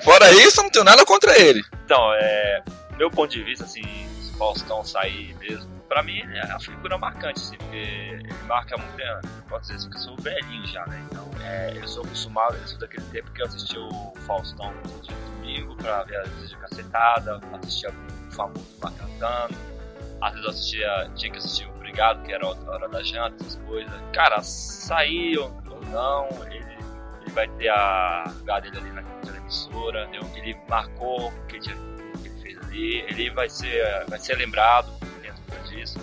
Fora 0.02 0.30
isso, 0.32 0.60
eu 0.60 0.64
não 0.64 0.70
tenho 0.70 0.84
nada 0.84 1.04
contra 1.04 1.38
ele. 1.38 1.62
Então, 1.84 2.12
é. 2.14 2.62
Meu 2.96 3.10
ponto 3.10 3.30
de 3.30 3.42
vista, 3.42 3.64
assim, 3.64 3.82
se 3.82 4.32
o 4.34 4.38
Faustão 4.38 4.84
sair 4.84 5.34
mesmo, 5.36 5.75
pra 5.86 6.02
mim 6.02 6.18
ele 6.18 6.38
é 6.38 6.58
figura 6.60 6.98
marcante, 6.98 7.40
assim, 7.40 7.56
porque 7.56 7.76
ele 7.76 8.32
marca 8.46 8.76
muito. 8.76 9.00
é, 9.00 9.20
Pode 9.48 9.62
dizer 9.62 9.74
assim, 9.74 9.90
que 9.90 9.96
eu 9.96 10.00
sou 10.00 10.16
velhinho 10.16 10.66
já, 10.66 10.86
né? 10.86 11.04
Então, 11.10 11.30
é, 11.42 11.72
eu 11.76 11.86
sou 11.88 12.04
acostumado, 12.04 12.56
eu 12.56 12.66
sou 12.66 12.78
daquele 12.78 13.06
tempo 13.06 13.30
que 13.32 13.42
eu 13.42 13.46
assistia 13.46 13.80
o 13.80 14.12
Faustão 14.26 14.72
todo 14.82 15.02
dia 15.02 15.16
domingo 15.46 15.76
pra 15.76 16.02
ver 16.02 16.22
vezes 16.28 16.50
de 16.50 16.56
cacetada, 16.56 17.40
assistia 17.62 17.90
o 17.90 18.32
famoso 18.32 18.66
lá 18.82 18.90
cantando. 18.90 19.56
Às 20.20 20.32
vezes 20.32 20.44
eu 20.44 20.50
assistia, 20.50 21.10
tinha 21.14 21.32
que 21.32 21.38
assistir 21.38 21.66
o 21.66 21.76
Obrigado, 21.76 22.22
que 22.24 22.32
era 22.32 22.44
a 22.44 22.50
hora 22.50 22.88
da 22.88 23.02
janta, 23.02 23.42
essas 23.42 23.56
coisas. 23.64 23.92
Cara, 24.12 24.42
sair 24.42 25.38
ou 25.38 25.50
não, 25.90 26.28
ele, 26.46 26.58
ele 27.22 27.30
vai 27.32 27.48
ter 27.48 27.68
a 27.68 28.24
lugar 28.38 28.60
dele 28.60 28.76
ali 28.76 28.90
naquela 28.90 29.36
emissora, 29.36 30.04
entendeu? 30.04 30.28
Ele 30.34 30.58
marcou 30.68 31.28
o 31.28 31.46
que 31.46 31.56
ele, 31.56 32.40
fez 32.42 32.58
ali, 32.58 32.98
ele 33.08 33.30
vai 33.30 33.48
ser, 33.48 34.04
vai 34.08 34.18
ser 34.18 34.36
lembrado 34.36 34.95
disso. 35.68 35.98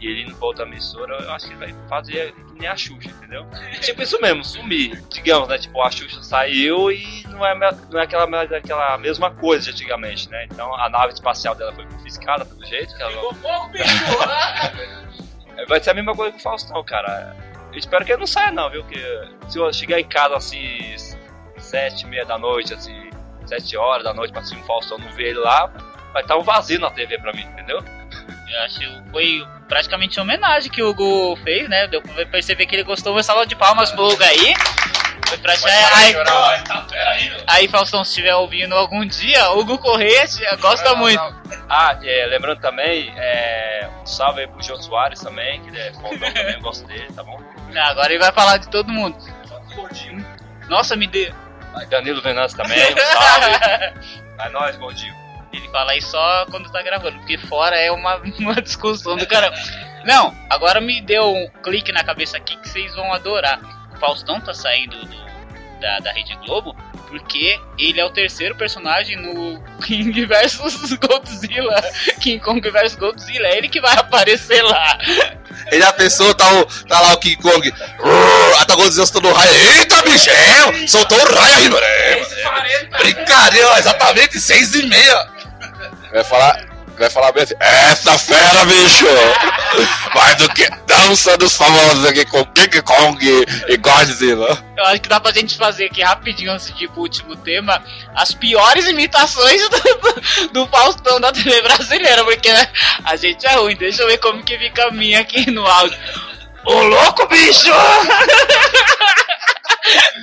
E 0.00 0.06
ele 0.06 0.22
indo 0.22 0.34
pra 0.36 0.46
outra 0.46 0.66
emissora, 0.66 1.16
eu 1.22 1.30
acho 1.32 1.46
que 1.46 1.52
ele 1.54 1.72
vai 1.72 1.88
fazer 1.88 2.32
que 2.32 2.58
nem 2.58 2.68
a 2.68 2.76
Xuxa, 2.76 3.08
entendeu? 3.08 3.46
tipo 3.80 4.02
isso 4.02 4.20
mesmo, 4.20 4.44
sumir. 4.44 5.02
Digamos, 5.08 5.48
né? 5.48 5.58
Tipo, 5.58 5.80
a 5.82 5.90
Xuxa 5.90 6.22
saiu 6.22 6.90
e 6.90 7.24
não 7.28 7.44
é, 7.46 7.54
não 7.90 8.00
é 8.00 8.02
aquela, 8.02 8.42
aquela 8.42 8.98
mesma 8.98 9.30
coisa 9.30 9.64
de 9.64 9.70
antigamente, 9.70 10.28
né? 10.28 10.44
Então 10.44 10.74
a 10.74 10.88
nave 10.88 11.12
espacial 11.12 11.54
dela 11.54 11.72
foi 11.72 11.86
confiscada 11.86 12.44
pelo 12.44 12.64
jeito 12.66 12.94
que 12.94 13.02
ela. 13.02 13.34
pouco, 13.34 13.68
bicho! 13.68 13.84
Vai 15.68 15.80
ser 15.80 15.90
a 15.90 15.94
mesma 15.94 16.14
coisa 16.14 16.32
que 16.32 16.38
o 16.38 16.42
Faustão, 16.42 16.82
cara. 16.84 17.36
eu 17.72 17.78
espero 17.78 18.04
que 18.04 18.12
ele 18.12 18.20
não 18.20 18.26
saia 18.26 18.50
não, 18.50 18.68
viu? 18.68 18.84
Que 18.84 18.98
se 19.48 19.58
eu 19.58 19.72
chegar 19.72 20.00
em 20.00 20.04
casa 20.04 20.36
assim, 20.36 20.96
sete 21.58 22.02
e 22.02 22.06
meia 22.06 22.24
da 22.24 22.36
noite, 22.36 22.74
assim, 22.74 23.10
sete 23.46 23.76
horas 23.76 24.04
da 24.04 24.12
noite, 24.12 24.32
pra 24.32 24.40
assistir 24.40 24.60
um 24.60 24.66
Faustão 24.66 24.98
não 24.98 25.10
ver 25.12 25.28
ele 25.28 25.38
lá, 25.38 25.66
vai 26.12 26.22
estar 26.22 26.36
um 26.36 26.42
vazio 26.42 26.80
na 26.80 26.90
TV 26.90 27.18
pra 27.18 27.32
mim, 27.32 27.42
entendeu? 27.42 27.82
Eu 28.48 28.60
acho 28.62 28.78
que 28.78 29.02
foi 29.10 29.46
praticamente 29.68 30.18
uma 30.18 30.24
homenagem 30.24 30.70
que 30.70 30.82
o 30.82 30.90
Hugo 30.90 31.36
fez, 31.42 31.68
né? 31.68 31.86
Deu 31.88 32.02
pra 32.02 32.26
perceber 32.26 32.66
que 32.66 32.76
ele 32.76 32.84
gostou. 32.84 33.12
Uma 33.12 33.22
salva 33.22 33.46
de 33.46 33.56
palmas 33.56 33.90
pro 33.90 34.06
Hugo 34.06 34.22
aí. 34.22 34.54
Foi 35.26 35.38
pra 35.38 35.54
aí, 35.54 37.32
aí, 37.46 37.68
Faustão, 37.68 38.04
se 38.04 38.10
estiver 38.10 38.34
ouvindo 38.34 38.74
algum 38.74 39.04
dia, 39.06 39.50
Hugo 39.52 39.78
Correia 39.78 40.24
gosta 40.60 40.94
muito. 40.94 41.20
Ah, 41.68 41.98
é, 42.02 42.26
lembrando 42.26 42.60
também, 42.60 43.12
é, 43.16 43.88
um 44.02 44.06
salve 44.06 44.42
aí 44.42 44.46
pro 44.46 44.62
Jô 44.62 44.76
Soares 44.76 45.20
também, 45.20 45.62
que 45.62 45.68
ele 45.70 45.80
é 45.80 45.92
fodão 45.94 46.18
também, 46.18 46.54
eu 46.54 46.60
gosto 46.60 46.86
dele, 46.86 47.10
tá 47.14 47.22
bom? 47.22 47.40
Agora 47.74 48.12
ele 48.12 48.22
vai 48.22 48.32
falar 48.32 48.58
de 48.58 48.68
todo 48.68 48.92
mundo. 48.92 49.16
Nossa, 50.68 50.94
me 50.94 51.06
deu. 51.06 51.34
Danilo 51.88 52.22
Venâncio 52.22 52.56
também, 52.56 52.78
um 52.78 52.96
salve. 52.96 54.14
É 54.36 54.48
nóis, 54.48 54.76
gordinho. 54.76 55.14
Ele 55.56 55.68
fala 55.68 55.96
isso 55.96 56.10
só 56.10 56.46
quando 56.50 56.70
tá 56.70 56.82
gravando, 56.82 57.18
porque 57.18 57.38
fora 57.38 57.76
é 57.76 57.90
uma, 57.90 58.16
uma 58.38 58.60
discussão 58.60 59.16
do 59.16 59.26
cara. 59.26 59.52
Não, 60.04 60.36
agora 60.50 60.80
me 60.80 61.00
deu 61.00 61.32
um 61.32 61.48
clique 61.62 61.92
na 61.92 62.04
cabeça 62.04 62.36
aqui 62.36 62.56
que 62.56 62.68
vocês 62.68 62.94
vão 62.94 63.12
adorar. 63.12 63.60
O 63.94 63.98
Faustão 63.98 64.40
tá 64.40 64.52
saindo 64.52 64.98
do, 65.06 65.80
da, 65.80 66.00
da 66.00 66.12
Rede 66.12 66.36
Globo 66.44 66.76
porque 67.08 67.60
ele 67.78 68.00
é 68.00 68.04
o 68.04 68.10
terceiro 68.10 68.56
personagem 68.56 69.16
no 69.16 69.62
King 69.86 70.26
vs 70.26 70.58
Godzilla. 70.94 71.80
King 72.20 72.40
Kong 72.40 72.60
vs 72.60 72.96
Godzilla. 72.96 73.46
É 73.46 73.58
ele 73.58 73.68
que 73.68 73.80
vai 73.80 73.96
aparecer 73.96 74.62
lá. 74.62 74.98
Ele 75.70 75.80
já 75.80 75.92
pensou, 75.92 76.34
tá, 76.34 76.52
o, 76.52 76.66
tá 76.86 77.00
lá 77.00 77.12
o 77.14 77.18
King 77.18 77.36
Kong. 77.36 77.72
Tá 78.66 78.74
Godzilla 78.74 79.06
soltando 79.06 79.32
raio. 79.32 79.52
Eita, 79.78 80.02
bicho! 80.02 80.28
É, 80.28 80.86
soltou 80.88 81.16
o 81.16 81.34
raio 81.34 81.56
aí, 81.56 81.68
mano. 81.68 81.84
É, 81.86 82.84
brincadeira, 82.98 83.78
exatamente, 83.78 84.40
seis 84.40 84.74
e 84.74 84.82
meia. 84.86 85.33
Vai 86.14 86.22
falar, 86.22 86.64
vai 86.96 87.10
falar 87.10 87.32
bem 87.32 87.42
assim, 87.42 87.56
essa 87.58 88.16
fera, 88.16 88.64
bicho! 88.66 89.04
Mais 90.14 90.36
do 90.36 90.48
que 90.54 90.64
dança 90.86 91.36
dos 91.36 91.56
famosos 91.56 92.04
aqui 92.04 92.24
com 92.26 92.44
King 92.52 92.82
Kong 92.82 93.18
e 93.66 93.76
Godzilla. 93.78 94.64
Eu 94.76 94.84
acho 94.84 95.02
que 95.02 95.08
dá 95.08 95.18
pra 95.18 95.32
gente 95.32 95.56
fazer 95.56 95.86
aqui 95.86 96.04
rapidinho 96.04 96.52
antes 96.52 96.72
de 96.72 96.88
último 96.94 97.34
tema 97.34 97.82
as 98.14 98.32
piores 98.32 98.86
imitações 98.86 99.60
do, 99.68 100.52
do, 100.52 100.68
Faustão 100.68 101.20
da 101.20 101.32
TV 101.32 101.60
brasileira, 101.62 102.24
porque 102.24 102.52
né, 102.52 102.68
a 103.04 103.16
gente 103.16 103.44
é 103.44 103.56
ruim. 103.56 103.74
Deixa 103.74 104.02
eu 104.02 104.06
ver 104.06 104.18
como 104.18 104.44
que 104.44 104.56
fica 104.56 104.86
a 104.86 104.92
minha 104.92 105.18
aqui 105.18 105.50
no 105.50 105.66
áudio. 105.66 105.98
Ô 106.64 106.80
louco, 106.80 107.26
bicho! 107.26 107.72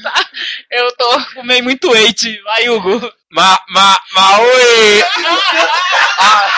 tá, 0.02 0.26
eu 0.72 0.90
tô 0.96 1.26
comendo 1.34 1.66
muito 1.66 1.92
leite. 1.92 2.42
Vai, 2.46 2.70
Hugo. 2.70 3.12
Ma, 3.32 3.58
ma, 3.70 3.98
ma, 4.14 4.40
oi! 4.42 5.04
ah, 6.20 6.52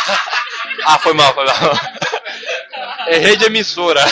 ah, 0.86 1.00
foi 1.00 1.14
mal, 1.14 1.32
foi 1.36 1.46
mal. 1.46 1.80
Errei 3.10 3.36
de 3.36 3.46
emissora. 3.46 4.04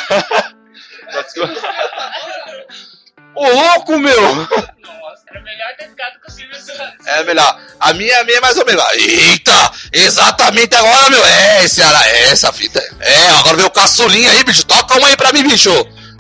Ô 3.34 3.48
louco, 3.48 3.98
meu! 3.98 4.36
Nossa, 4.36 5.24
era 5.32 5.42
melhor 5.42 5.76
ter 5.76 5.90
ficado 5.90 6.20
com 6.22 6.28
o 6.30 6.32
Silvio 6.32 6.56
Santos. 6.56 7.08
É 7.08 7.24
melhor. 7.24 7.60
A 7.80 7.94
minha, 7.94 8.22
a 8.22 8.24
minha 8.26 8.38
é 8.38 8.42
mais 8.42 8.58
ou 8.58 8.66
menos. 8.66 8.84
Eita! 8.94 9.72
Exatamente 9.92 10.76
agora, 10.76 11.10
meu. 11.10 11.26
É, 11.26 11.64
esse 11.64 11.82
ara, 11.82 12.08
é 12.10 12.30
essa 12.30 12.54
fita. 12.54 12.80
É, 13.00 13.40
agora 13.40 13.56
veio 13.56 13.70
o 13.70 13.72
caçulinha 13.72 14.30
aí, 14.30 14.44
bicho. 14.44 14.68
Toca 14.68 15.00
uma 15.00 15.08
aí 15.08 15.18
pra 15.18 15.34
mim, 15.34 15.42
bicho. 15.44 15.72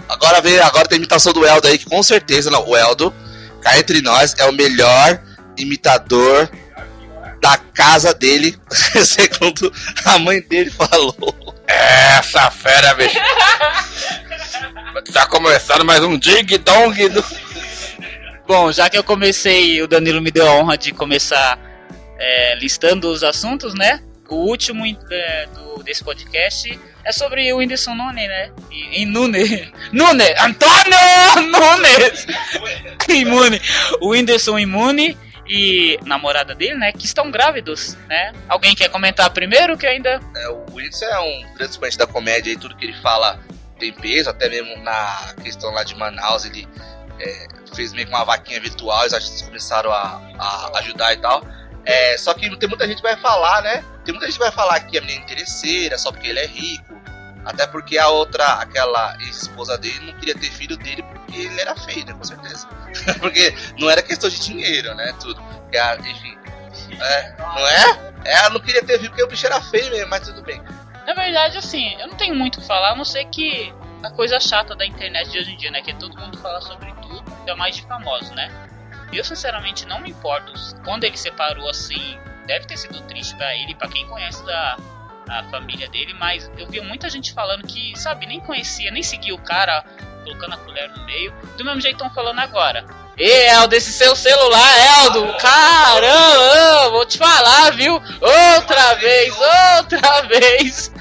Agora 0.09 0.41
veio, 0.41 0.63
agora 0.63 0.87
tem 0.87 0.95
a 0.95 0.97
imitação 0.97 1.33
do 1.33 1.45
Eldo 1.45 1.67
aí, 1.67 1.77
que 1.77 1.85
com 1.85 2.01
certeza, 2.01 2.49
não, 2.49 2.67
o 2.67 2.75
Eldo, 2.75 3.13
cá 3.61 3.77
entre 3.77 4.01
nós, 4.01 4.33
é 4.39 4.45
o 4.45 4.51
melhor 4.51 5.21
imitador 5.61 6.49
da 7.41 7.57
casa 7.57 8.13
dele, 8.13 8.57
segundo 9.03 9.73
a 10.05 10.19
mãe 10.19 10.41
dele 10.41 10.69
falou. 10.69 11.15
Essa 11.67 12.51
fera, 12.51 12.93
bicho. 12.93 13.17
Tá 15.13 15.25
começando 15.25 15.85
mais 15.85 16.03
um 16.03 16.17
Ding 16.17 16.57
Dong 16.57 17.09
do. 17.09 17.23
Bom, 18.47 18.71
já 18.71 18.89
que 18.89 18.97
eu 18.97 19.03
comecei, 19.03 19.81
o 19.81 19.87
Danilo 19.87 20.21
me 20.21 20.29
deu 20.29 20.47
a 20.47 20.55
honra 20.55 20.77
de 20.77 20.91
começar 20.91 21.57
é, 22.19 22.55
listando 22.55 23.09
os 23.09 23.23
assuntos, 23.23 23.73
né? 23.73 24.01
O 24.29 24.35
último 24.35 24.85
é, 24.85 25.47
do, 25.47 25.83
desse 25.83 26.03
podcast 26.03 26.79
é 27.03 27.11
sobre 27.11 27.51
o 27.51 27.57
Whindersson 27.57 27.95
Nunes, 27.95 28.27
né? 28.27 28.51
E, 28.69 29.01
e 29.01 29.05
Nunes. 29.05 29.69
Nunes! 29.91 30.33
Antônio 30.39 31.49
Nunes! 31.51 32.27
Imune. 33.09 33.61
O 33.99 34.09
Whindersson 34.09 34.59
Imune 34.59 35.17
e 35.47 35.97
namorada 36.05 36.53
dele, 36.55 36.75
né? 36.75 36.91
Que 36.91 37.05
estão 37.05 37.31
grávidos, 37.31 37.95
né? 38.07 38.33
Alguém 38.47 38.75
quer 38.75 38.89
comentar 38.89 39.29
primeiro 39.31 39.77
que 39.77 39.87
ainda. 39.87 40.19
É, 40.35 40.49
o 40.49 40.65
Whindersson 40.71 41.05
é 41.05 41.19
um 41.19 41.53
grande 41.53 41.71
expoente 41.71 41.97
da 41.97 42.07
comédia 42.07 42.51
e 42.51 42.57
tudo 42.57 42.75
que 42.75 42.85
ele 42.85 43.01
fala 43.01 43.39
tem 43.79 43.91
peso, 43.91 44.29
até 44.29 44.47
mesmo 44.47 44.77
na 44.83 45.33
questão 45.43 45.71
lá 45.71 45.83
de 45.83 45.95
Manaus, 45.95 46.45
ele 46.45 46.67
é, 47.19 47.47
fez 47.75 47.91
meio 47.93 48.07
que 48.07 48.13
uma 48.13 48.23
vaquinha 48.23 48.61
virtual, 48.61 49.05
os 49.05 49.13
artistas 49.13 49.41
começaram 49.41 49.91
a, 49.91 50.21
a 50.37 50.79
ajudar 50.79 51.13
e 51.13 51.17
tal. 51.17 51.41
É, 51.83 52.15
só 52.17 52.33
que 52.35 52.55
tem 52.57 52.69
muita 52.69 52.87
gente 52.87 52.97
que 52.97 53.03
vai 53.03 53.17
falar, 53.17 53.63
né? 53.63 53.83
Tem 54.05 54.13
muita 54.13 54.27
gente 54.27 54.37
que 54.37 54.43
vai 54.43 54.51
falar 54.51 54.79
que 54.81 54.97
a 54.97 55.01
menina 55.01 55.19
é 55.19 55.23
interesseira, 55.23 55.97
só 55.97 56.11
porque 56.11 56.27
ele 56.27 56.39
é 56.39 56.45
rico. 56.45 57.01
Até 57.43 57.65
porque 57.65 57.97
a 57.97 58.07
outra, 58.07 58.45
aquela 58.53 59.17
esposa 59.21 59.77
dele, 59.77 59.99
não 60.11 60.13
queria 60.19 60.35
ter 60.35 60.51
filho 60.51 60.77
dele 60.77 61.01
porque 61.01 61.20
ele 61.35 61.59
era 61.61 61.75
feio, 61.75 62.05
né? 62.05 62.13
Com 62.13 62.23
certeza. 62.23 62.67
porque 63.19 63.53
não 63.79 63.89
era 63.89 64.01
questão 64.01 64.29
de 64.29 64.39
dinheiro, 64.39 64.93
né? 64.95 65.13
Tudo. 65.19 65.41
Porque, 65.41 65.77
a- 65.77 65.97
enfim. 65.97 66.37
É, 66.99 67.33
não 67.37 67.67
é? 67.67 68.11
É, 68.25 68.33
ela 68.37 68.49
não 68.51 68.59
queria 68.59 68.83
ter 68.83 68.97
filho 68.97 69.09
porque 69.09 69.23
o 69.23 69.27
bicho 69.27 69.45
era 69.45 69.59
feio 69.61 69.89
mesmo, 69.91 70.09
mas 70.09 70.27
tudo 70.27 70.41
bem. 70.43 70.61
Na 71.05 71.13
verdade, 71.13 71.57
assim, 71.57 71.95
eu 71.99 72.07
não 72.07 72.15
tenho 72.15 72.35
muito 72.35 72.57
o 72.57 72.61
que 72.61 72.67
falar, 72.67 72.91
a 72.91 72.95
não 72.95 73.05
ser 73.05 73.25
que 73.25 73.73
a 74.03 74.09
coisa 74.11 74.39
chata 74.39 74.75
da 74.75 74.85
internet 74.85 75.29
de 75.31 75.39
hoje 75.39 75.51
em 75.53 75.57
dia, 75.57 75.71
né? 75.71 75.81
Que 75.81 75.93
todo 75.95 76.17
mundo 76.17 76.37
fala 76.37 76.61
sobre 76.61 76.91
tudo, 77.01 77.23
ainda 77.39 77.55
mais 77.55 77.75
de 77.75 77.83
famosos, 77.83 78.31
né? 78.31 78.51
Eu, 79.11 79.23
sinceramente, 79.23 79.85
não 79.85 79.99
me 79.99 80.09
importo. 80.11 80.53
Quando 80.83 81.03
ele 81.03 81.17
separou, 81.17 81.69
assim, 81.69 82.17
deve 82.45 82.65
ter 82.65 82.77
sido 82.77 83.01
triste 83.01 83.35
pra 83.35 83.53
ele, 83.55 83.75
pra 83.75 83.89
quem 83.89 84.07
conhece 84.07 84.43
da 84.45 84.77
a 85.29 85.43
família 85.45 85.87
dele, 85.87 86.13
mas 86.15 86.51
eu 86.57 86.67
vi 86.67 86.81
muita 86.81 87.09
gente 87.09 87.31
falando 87.33 87.65
que, 87.65 87.97
sabe, 87.97 88.25
nem 88.25 88.41
conhecia, 88.41 88.91
nem 88.91 89.01
seguia 89.01 89.33
o 89.33 89.37
cara, 89.41 89.81
colocando 90.23 90.53
a 90.53 90.57
colher 90.57 90.89
no 90.89 91.05
meio. 91.05 91.33
Do 91.57 91.65
mesmo 91.65 91.81
jeito 91.81 91.95
estão 91.95 92.09
falando 92.13 92.39
agora. 92.39 92.85
Ei, 93.17 93.49
Eldo, 93.49 93.75
esse 93.75 93.91
seu 93.91 94.15
celular, 94.15 95.03
Eldo, 95.03 95.37
caramba, 95.37 96.89
vou 96.89 97.05
te 97.05 97.17
falar, 97.17 97.71
viu? 97.71 97.93
Outra 97.93 98.95
vez, 98.95 99.35
outra 99.77 100.21
vez. 100.23 100.91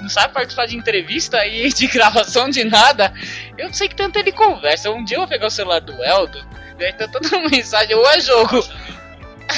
Não 0.00 0.08
sabe 0.08 0.32
participar 0.32 0.66
de 0.66 0.76
entrevista 0.76 1.44
e 1.46 1.68
de 1.68 1.86
gravação 1.86 2.48
de 2.48 2.64
nada. 2.64 3.12
Eu 3.56 3.72
sei 3.74 3.88
que 3.88 3.96
tanto 3.96 4.18
ele 4.18 4.32
conversa. 4.32 4.90
Um 4.90 5.04
dia 5.04 5.16
eu 5.16 5.20
vou 5.20 5.28
pegar 5.28 5.48
o 5.48 5.50
celular 5.50 5.80
do 5.80 5.92
Eldo, 6.02 6.42
daí 6.78 6.92
tá 6.92 7.08
toda 7.08 7.28
mensagem, 7.50 7.94
ou 7.94 8.08
é 8.08 8.20
jogo. 8.20 8.64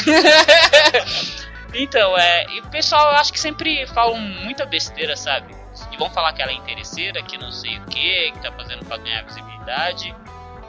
então, 1.74 2.16
é. 2.18 2.46
E 2.50 2.60
o 2.60 2.66
pessoal 2.70 3.12
eu 3.12 3.18
acho 3.18 3.32
que 3.32 3.38
sempre 3.38 3.86
falam 3.88 4.16
muita 4.16 4.64
besteira, 4.64 5.16
sabe? 5.16 5.59
E 5.92 5.96
vão 5.96 6.10
falar 6.10 6.32
que 6.32 6.42
ela 6.42 6.52
é 6.52 6.54
interesseira, 6.54 7.22
que 7.22 7.36
não 7.36 7.50
sei 7.50 7.78
o 7.78 7.86
que, 7.86 8.32
que 8.32 8.40
tá 8.40 8.52
fazendo 8.52 8.84
pra 8.86 8.96
ganhar 8.96 9.24
visibilidade. 9.24 10.14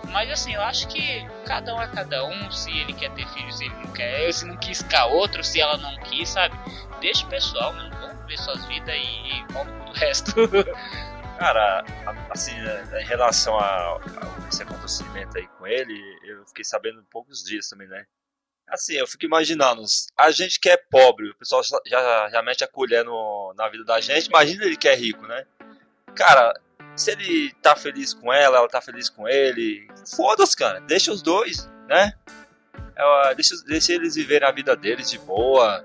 Mas 0.09 0.29
assim, 0.29 0.53
eu 0.53 0.61
acho 0.61 0.87
que 0.87 1.25
cada 1.45 1.73
um 1.75 1.81
é 1.81 1.87
cada 1.87 2.25
um, 2.25 2.51
se 2.51 2.69
ele 2.71 2.93
quer 2.93 3.11
ter 3.11 3.27
filhos, 3.29 3.57
se 3.57 3.65
ele 3.65 3.75
não 3.75 3.93
quer, 3.93 4.33
se 4.33 4.45
não 4.45 4.57
quis 4.57 4.83
a 4.93 5.05
outro, 5.05 5.43
se 5.43 5.61
ela 5.61 5.77
não 5.77 5.95
quis, 5.99 6.29
sabe? 6.29 6.55
Deixa 6.99 7.25
o 7.25 7.29
pessoal, 7.29 7.73
mano, 7.73 7.95
vamos 7.99 8.25
ver 8.25 8.37
suas 8.37 8.65
vidas 8.65 8.95
e, 8.95 8.99
e 8.99 9.45
pro 9.45 9.93
resto. 9.93 10.33
Cara, 11.39 11.83
assim, 12.29 12.53
né, 12.53 13.01
em 13.01 13.05
relação 13.05 13.57
a, 13.57 13.95
a 13.97 14.47
esse 14.47 14.61
acontecimento 14.61 15.37
aí 15.37 15.47
com 15.57 15.65
ele, 15.65 15.99
eu 16.23 16.45
fiquei 16.45 16.63
sabendo 16.63 17.03
poucos 17.09 17.43
dias 17.43 17.67
também, 17.67 17.87
né? 17.87 18.05
Assim, 18.71 18.93
eu 18.93 19.05
fico 19.05 19.25
imaginando, 19.25 19.83
a 20.17 20.31
gente 20.31 20.57
que 20.57 20.69
é 20.69 20.77
pobre, 20.77 21.29
o 21.29 21.35
pessoal 21.35 21.61
já, 21.85 22.29
já, 22.29 22.41
mete 22.41 22.63
a 22.63 22.67
colher 22.67 23.03
no, 23.03 23.53
na 23.57 23.67
vida 23.67 23.83
da 23.83 23.99
gente, 23.99 24.27
imagina 24.27 24.63
ele 24.63 24.77
que 24.77 24.87
é 24.87 24.95
rico, 24.95 25.27
né? 25.27 25.45
Cara, 26.15 26.53
se 26.95 27.11
ele 27.11 27.53
tá 27.61 27.75
feliz 27.75 28.13
com 28.13 28.31
ela, 28.31 28.57
ela 28.57 28.69
tá 28.69 28.79
feliz 28.79 29.09
com 29.09 29.27
ele, 29.27 29.89
foda-se, 30.15 30.55
cara, 30.55 30.79
deixa 30.79 31.11
os 31.11 31.21
dois, 31.21 31.69
né? 31.85 32.13
É, 32.95 33.35
deixa, 33.35 33.55
deixa 33.65 33.91
eles 33.91 34.15
viverem 34.15 34.47
a 34.47 34.51
vida 34.51 34.73
deles 34.73 35.09
de 35.09 35.19
boa. 35.19 35.83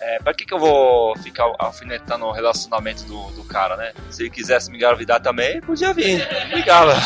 É, 0.00 0.18
pra 0.18 0.34
que, 0.34 0.44
que 0.44 0.52
eu 0.52 0.58
vou 0.58 1.16
ficar 1.18 1.50
alfinetando 1.58 2.26
o 2.26 2.32
relacionamento 2.32 3.04
do, 3.04 3.30
do 3.30 3.44
cara, 3.44 3.76
né? 3.76 3.92
Se 4.10 4.22
ele 4.22 4.30
quisesse 4.30 4.70
me 4.70 4.76
engravidar 4.76 5.20
também, 5.20 5.60
podia 5.60 5.94
vir, 5.94 6.26
ligava. 6.52 6.94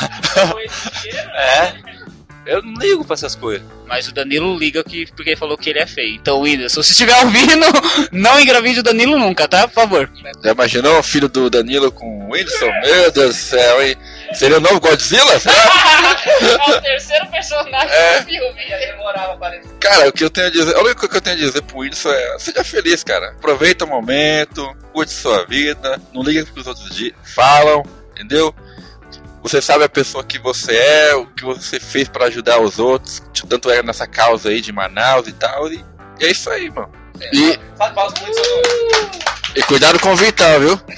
É. 1.34 1.97
Eu 2.48 2.62
não 2.62 2.72
ligo 2.80 3.04
pra 3.04 3.12
essas 3.12 3.34
coisas. 3.34 3.66
Mas 3.86 4.08
o 4.08 4.14
Danilo 4.14 4.56
liga 4.56 4.82
que, 4.82 5.04
porque 5.12 5.36
falou 5.36 5.56
que 5.58 5.68
ele 5.68 5.80
é 5.80 5.86
feio. 5.86 6.14
Então, 6.14 6.40
Whindersson, 6.40 6.82
se 6.82 6.92
estiver 6.92 7.14
ouvindo, 7.22 7.66
não 8.10 8.40
engravide 8.40 8.80
o 8.80 8.82
Danilo 8.82 9.18
nunca, 9.18 9.46
tá? 9.46 9.68
Por 9.68 9.74
favor. 9.74 10.10
Já 10.42 10.52
imaginou 10.52 10.98
o 10.98 11.02
filho 11.02 11.28
do 11.28 11.50
Danilo 11.50 11.92
com 11.92 12.06
o 12.26 12.32
Whindersson? 12.32 12.70
Meu 12.82 13.12
Deus 13.12 13.34
do 13.36 13.40
céu, 13.40 13.82
hein? 13.82 13.94
Seria 14.32 14.56
o 14.56 14.60
novo 14.60 14.80
Godzilla? 14.80 15.38
Será? 15.38 15.54
é 16.40 16.76
o 16.76 16.80
terceiro 16.80 17.26
personagem 17.30 17.90
É. 17.94 18.20
do 18.20 18.26
filme. 18.26 18.58
Cara, 19.80 20.08
o 20.08 20.12
que 20.12 20.24
eu 20.24 20.30
tenho 20.30 20.46
a 20.46 20.50
dizer, 20.50 20.74
a 20.74 20.80
única 20.80 20.94
coisa 20.94 21.08
que 21.08 21.16
eu 21.16 21.20
tenho 21.20 21.36
a 21.36 21.38
dizer 21.40 21.62
pro 21.62 21.78
Whindersson 21.78 22.10
é 22.12 22.38
seja 22.38 22.64
feliz, 22.64 23.04
cara. 23.04 23.28
Aproveita 23.30 23.84
o 23.84 23.88
momento, 23.88 24.74
curte 24.92 25.12
sua 25.12 25.44
vida, 25.44 26.00
não 26.14 26.22
liga 26.22 26.44
pro 26.44 26.54
que 26.54 26.60
os 26.60 26.66
outros 26.66 27.12
falam, 27.22 27.82
entendeu? 28.12 28.54
Você 29.42 29.62
sabe 29.62 29.84
a 29.84 29.88
pessoa 29.88 30.22
que 30.24 30.38
você 30.38 30.76
é, 30.76 31.14
o 31.14 31.26
que 31.26 31.44
você 31.44 31.78
fez 31.80 32.08
pra 32.08 32.26
ajudar 32.26 32.60
os 32.60 32.78
outros, 32.78 33.22
tanto 33.48 33.70
é 33.70 33.82
nessa 33.82 34.06
causa 34.06 34.48
aí 34.50 34.60
de 34.60 34.72
Manaus 34.72 35.26
e 35.28 35.32
tal, 35.32 35.72
e, 35.72 35.84
é 36.20 36.26
isso 36.30 36.50
aí, 36.50 36.68
mano. 36.70 36.90
E, 37.32 37.58
e 39.56 39.62
cuidado 39.64 39.98
com 40.00 40.12
o 40.12 40.16
Vital, 40.16 40.60
viu? 40.60 40.80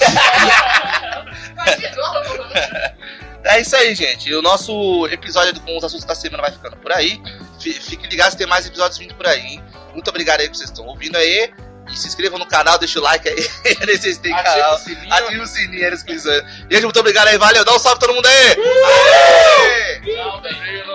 É 3.44 3.60
isso 3.60 3.74
aí, 3.74 3.94
gente. 3.94 4.32
O 4.34 4.42
nosso 4.42 5.06
episódio 5.06 5.58
Com 5.62 5.76
os 5.78 5.82
Assuntos 5.84 6.04
da 6.04 6.14
Semana 6.14 6.42
vai 6.42 6.52
ficando 6.52 6.76
por 6.76 6.92
aí. 6.92 7.20
Fi- 7.58 7.72
Fiquem 7.72 8.08
ligados, 8.10 8.34
tem 8.34 8.46
mais 8.46 8.66
episódios 8.66 8.98
vindo 8.98 9.14
por 9.14 9.26
aí, 9.26 9.40
hein? 9.40 9.64
Muito 9.92 10.08
obrigado 10.08 10.40
aí 10.40 10.48
que 10.48 10.56
vocês 10.56 10.68
estão 10.70 10.84
ouvindo 10.86 11.16
aí. 11.16 11.50
E 11.92 11.96
se 11.96 12.06
inscrevam 12.06 12.38
no 12.38 12.46
canal, 12.46 12.78
deixa 12.78 12.98
o 13.00 13.02
like 13.02 13.28
aí. 13.28 13.42
Vocês 13.98 14.18
têm 14.18 14.32
canal. 14.32 14.74
Ativa 14.74 15.42
o 15.42 15.46
sininho, 15.46 15.84
era 15.84 15.94
inscrição. 15.94 16.32
Gente, 16.70 16.84
muito 16.84 17.00
obrigado 17.00 17.28
aí, 17.28 17.36
valeu. 17.38 17.64
Dá 17.64 17.74
um 17.74 17.78
salve 17.78 17.98
pra 17.98 18.06
todo 18.06 18.16
mundo 18.16 18.26
aí. 18.26 18.56
Aê! 18.84 20.00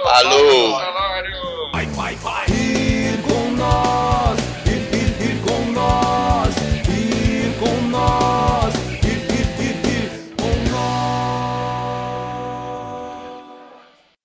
Falou. 0.03 0.71
Vai, 1.71 1.85
vai, 1.87 2.15
vai. 2.15 2.45
Ir 2.47 3.21
com 3.23 3.51
nós, 3.51 4.39
ir, 4.65 4.95
ir, 4.95 5.21
ir 5.21 5.41
com 5.43 5.71
nós, 5.71 6.55
ir 6.87 7.59
com 7.59 7.81
nós, 7.89 8.73
ir, 9.03 9.03
ir, 9.03 9.59
ir, 9.59 9.75
ir 9.85 10.35
com 10.35 10.55
nós. 10.71 11.75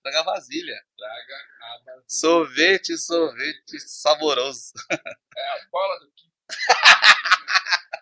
Traga 0.03 0.23
vasilha. 0.23 0.81
Sorvete, 2.07 2.97
sorvete 2.99 3.79
saboroso. 3.81 4.73
É 4.91 5.67
bola 5.71 5.99
do 6.01 6.11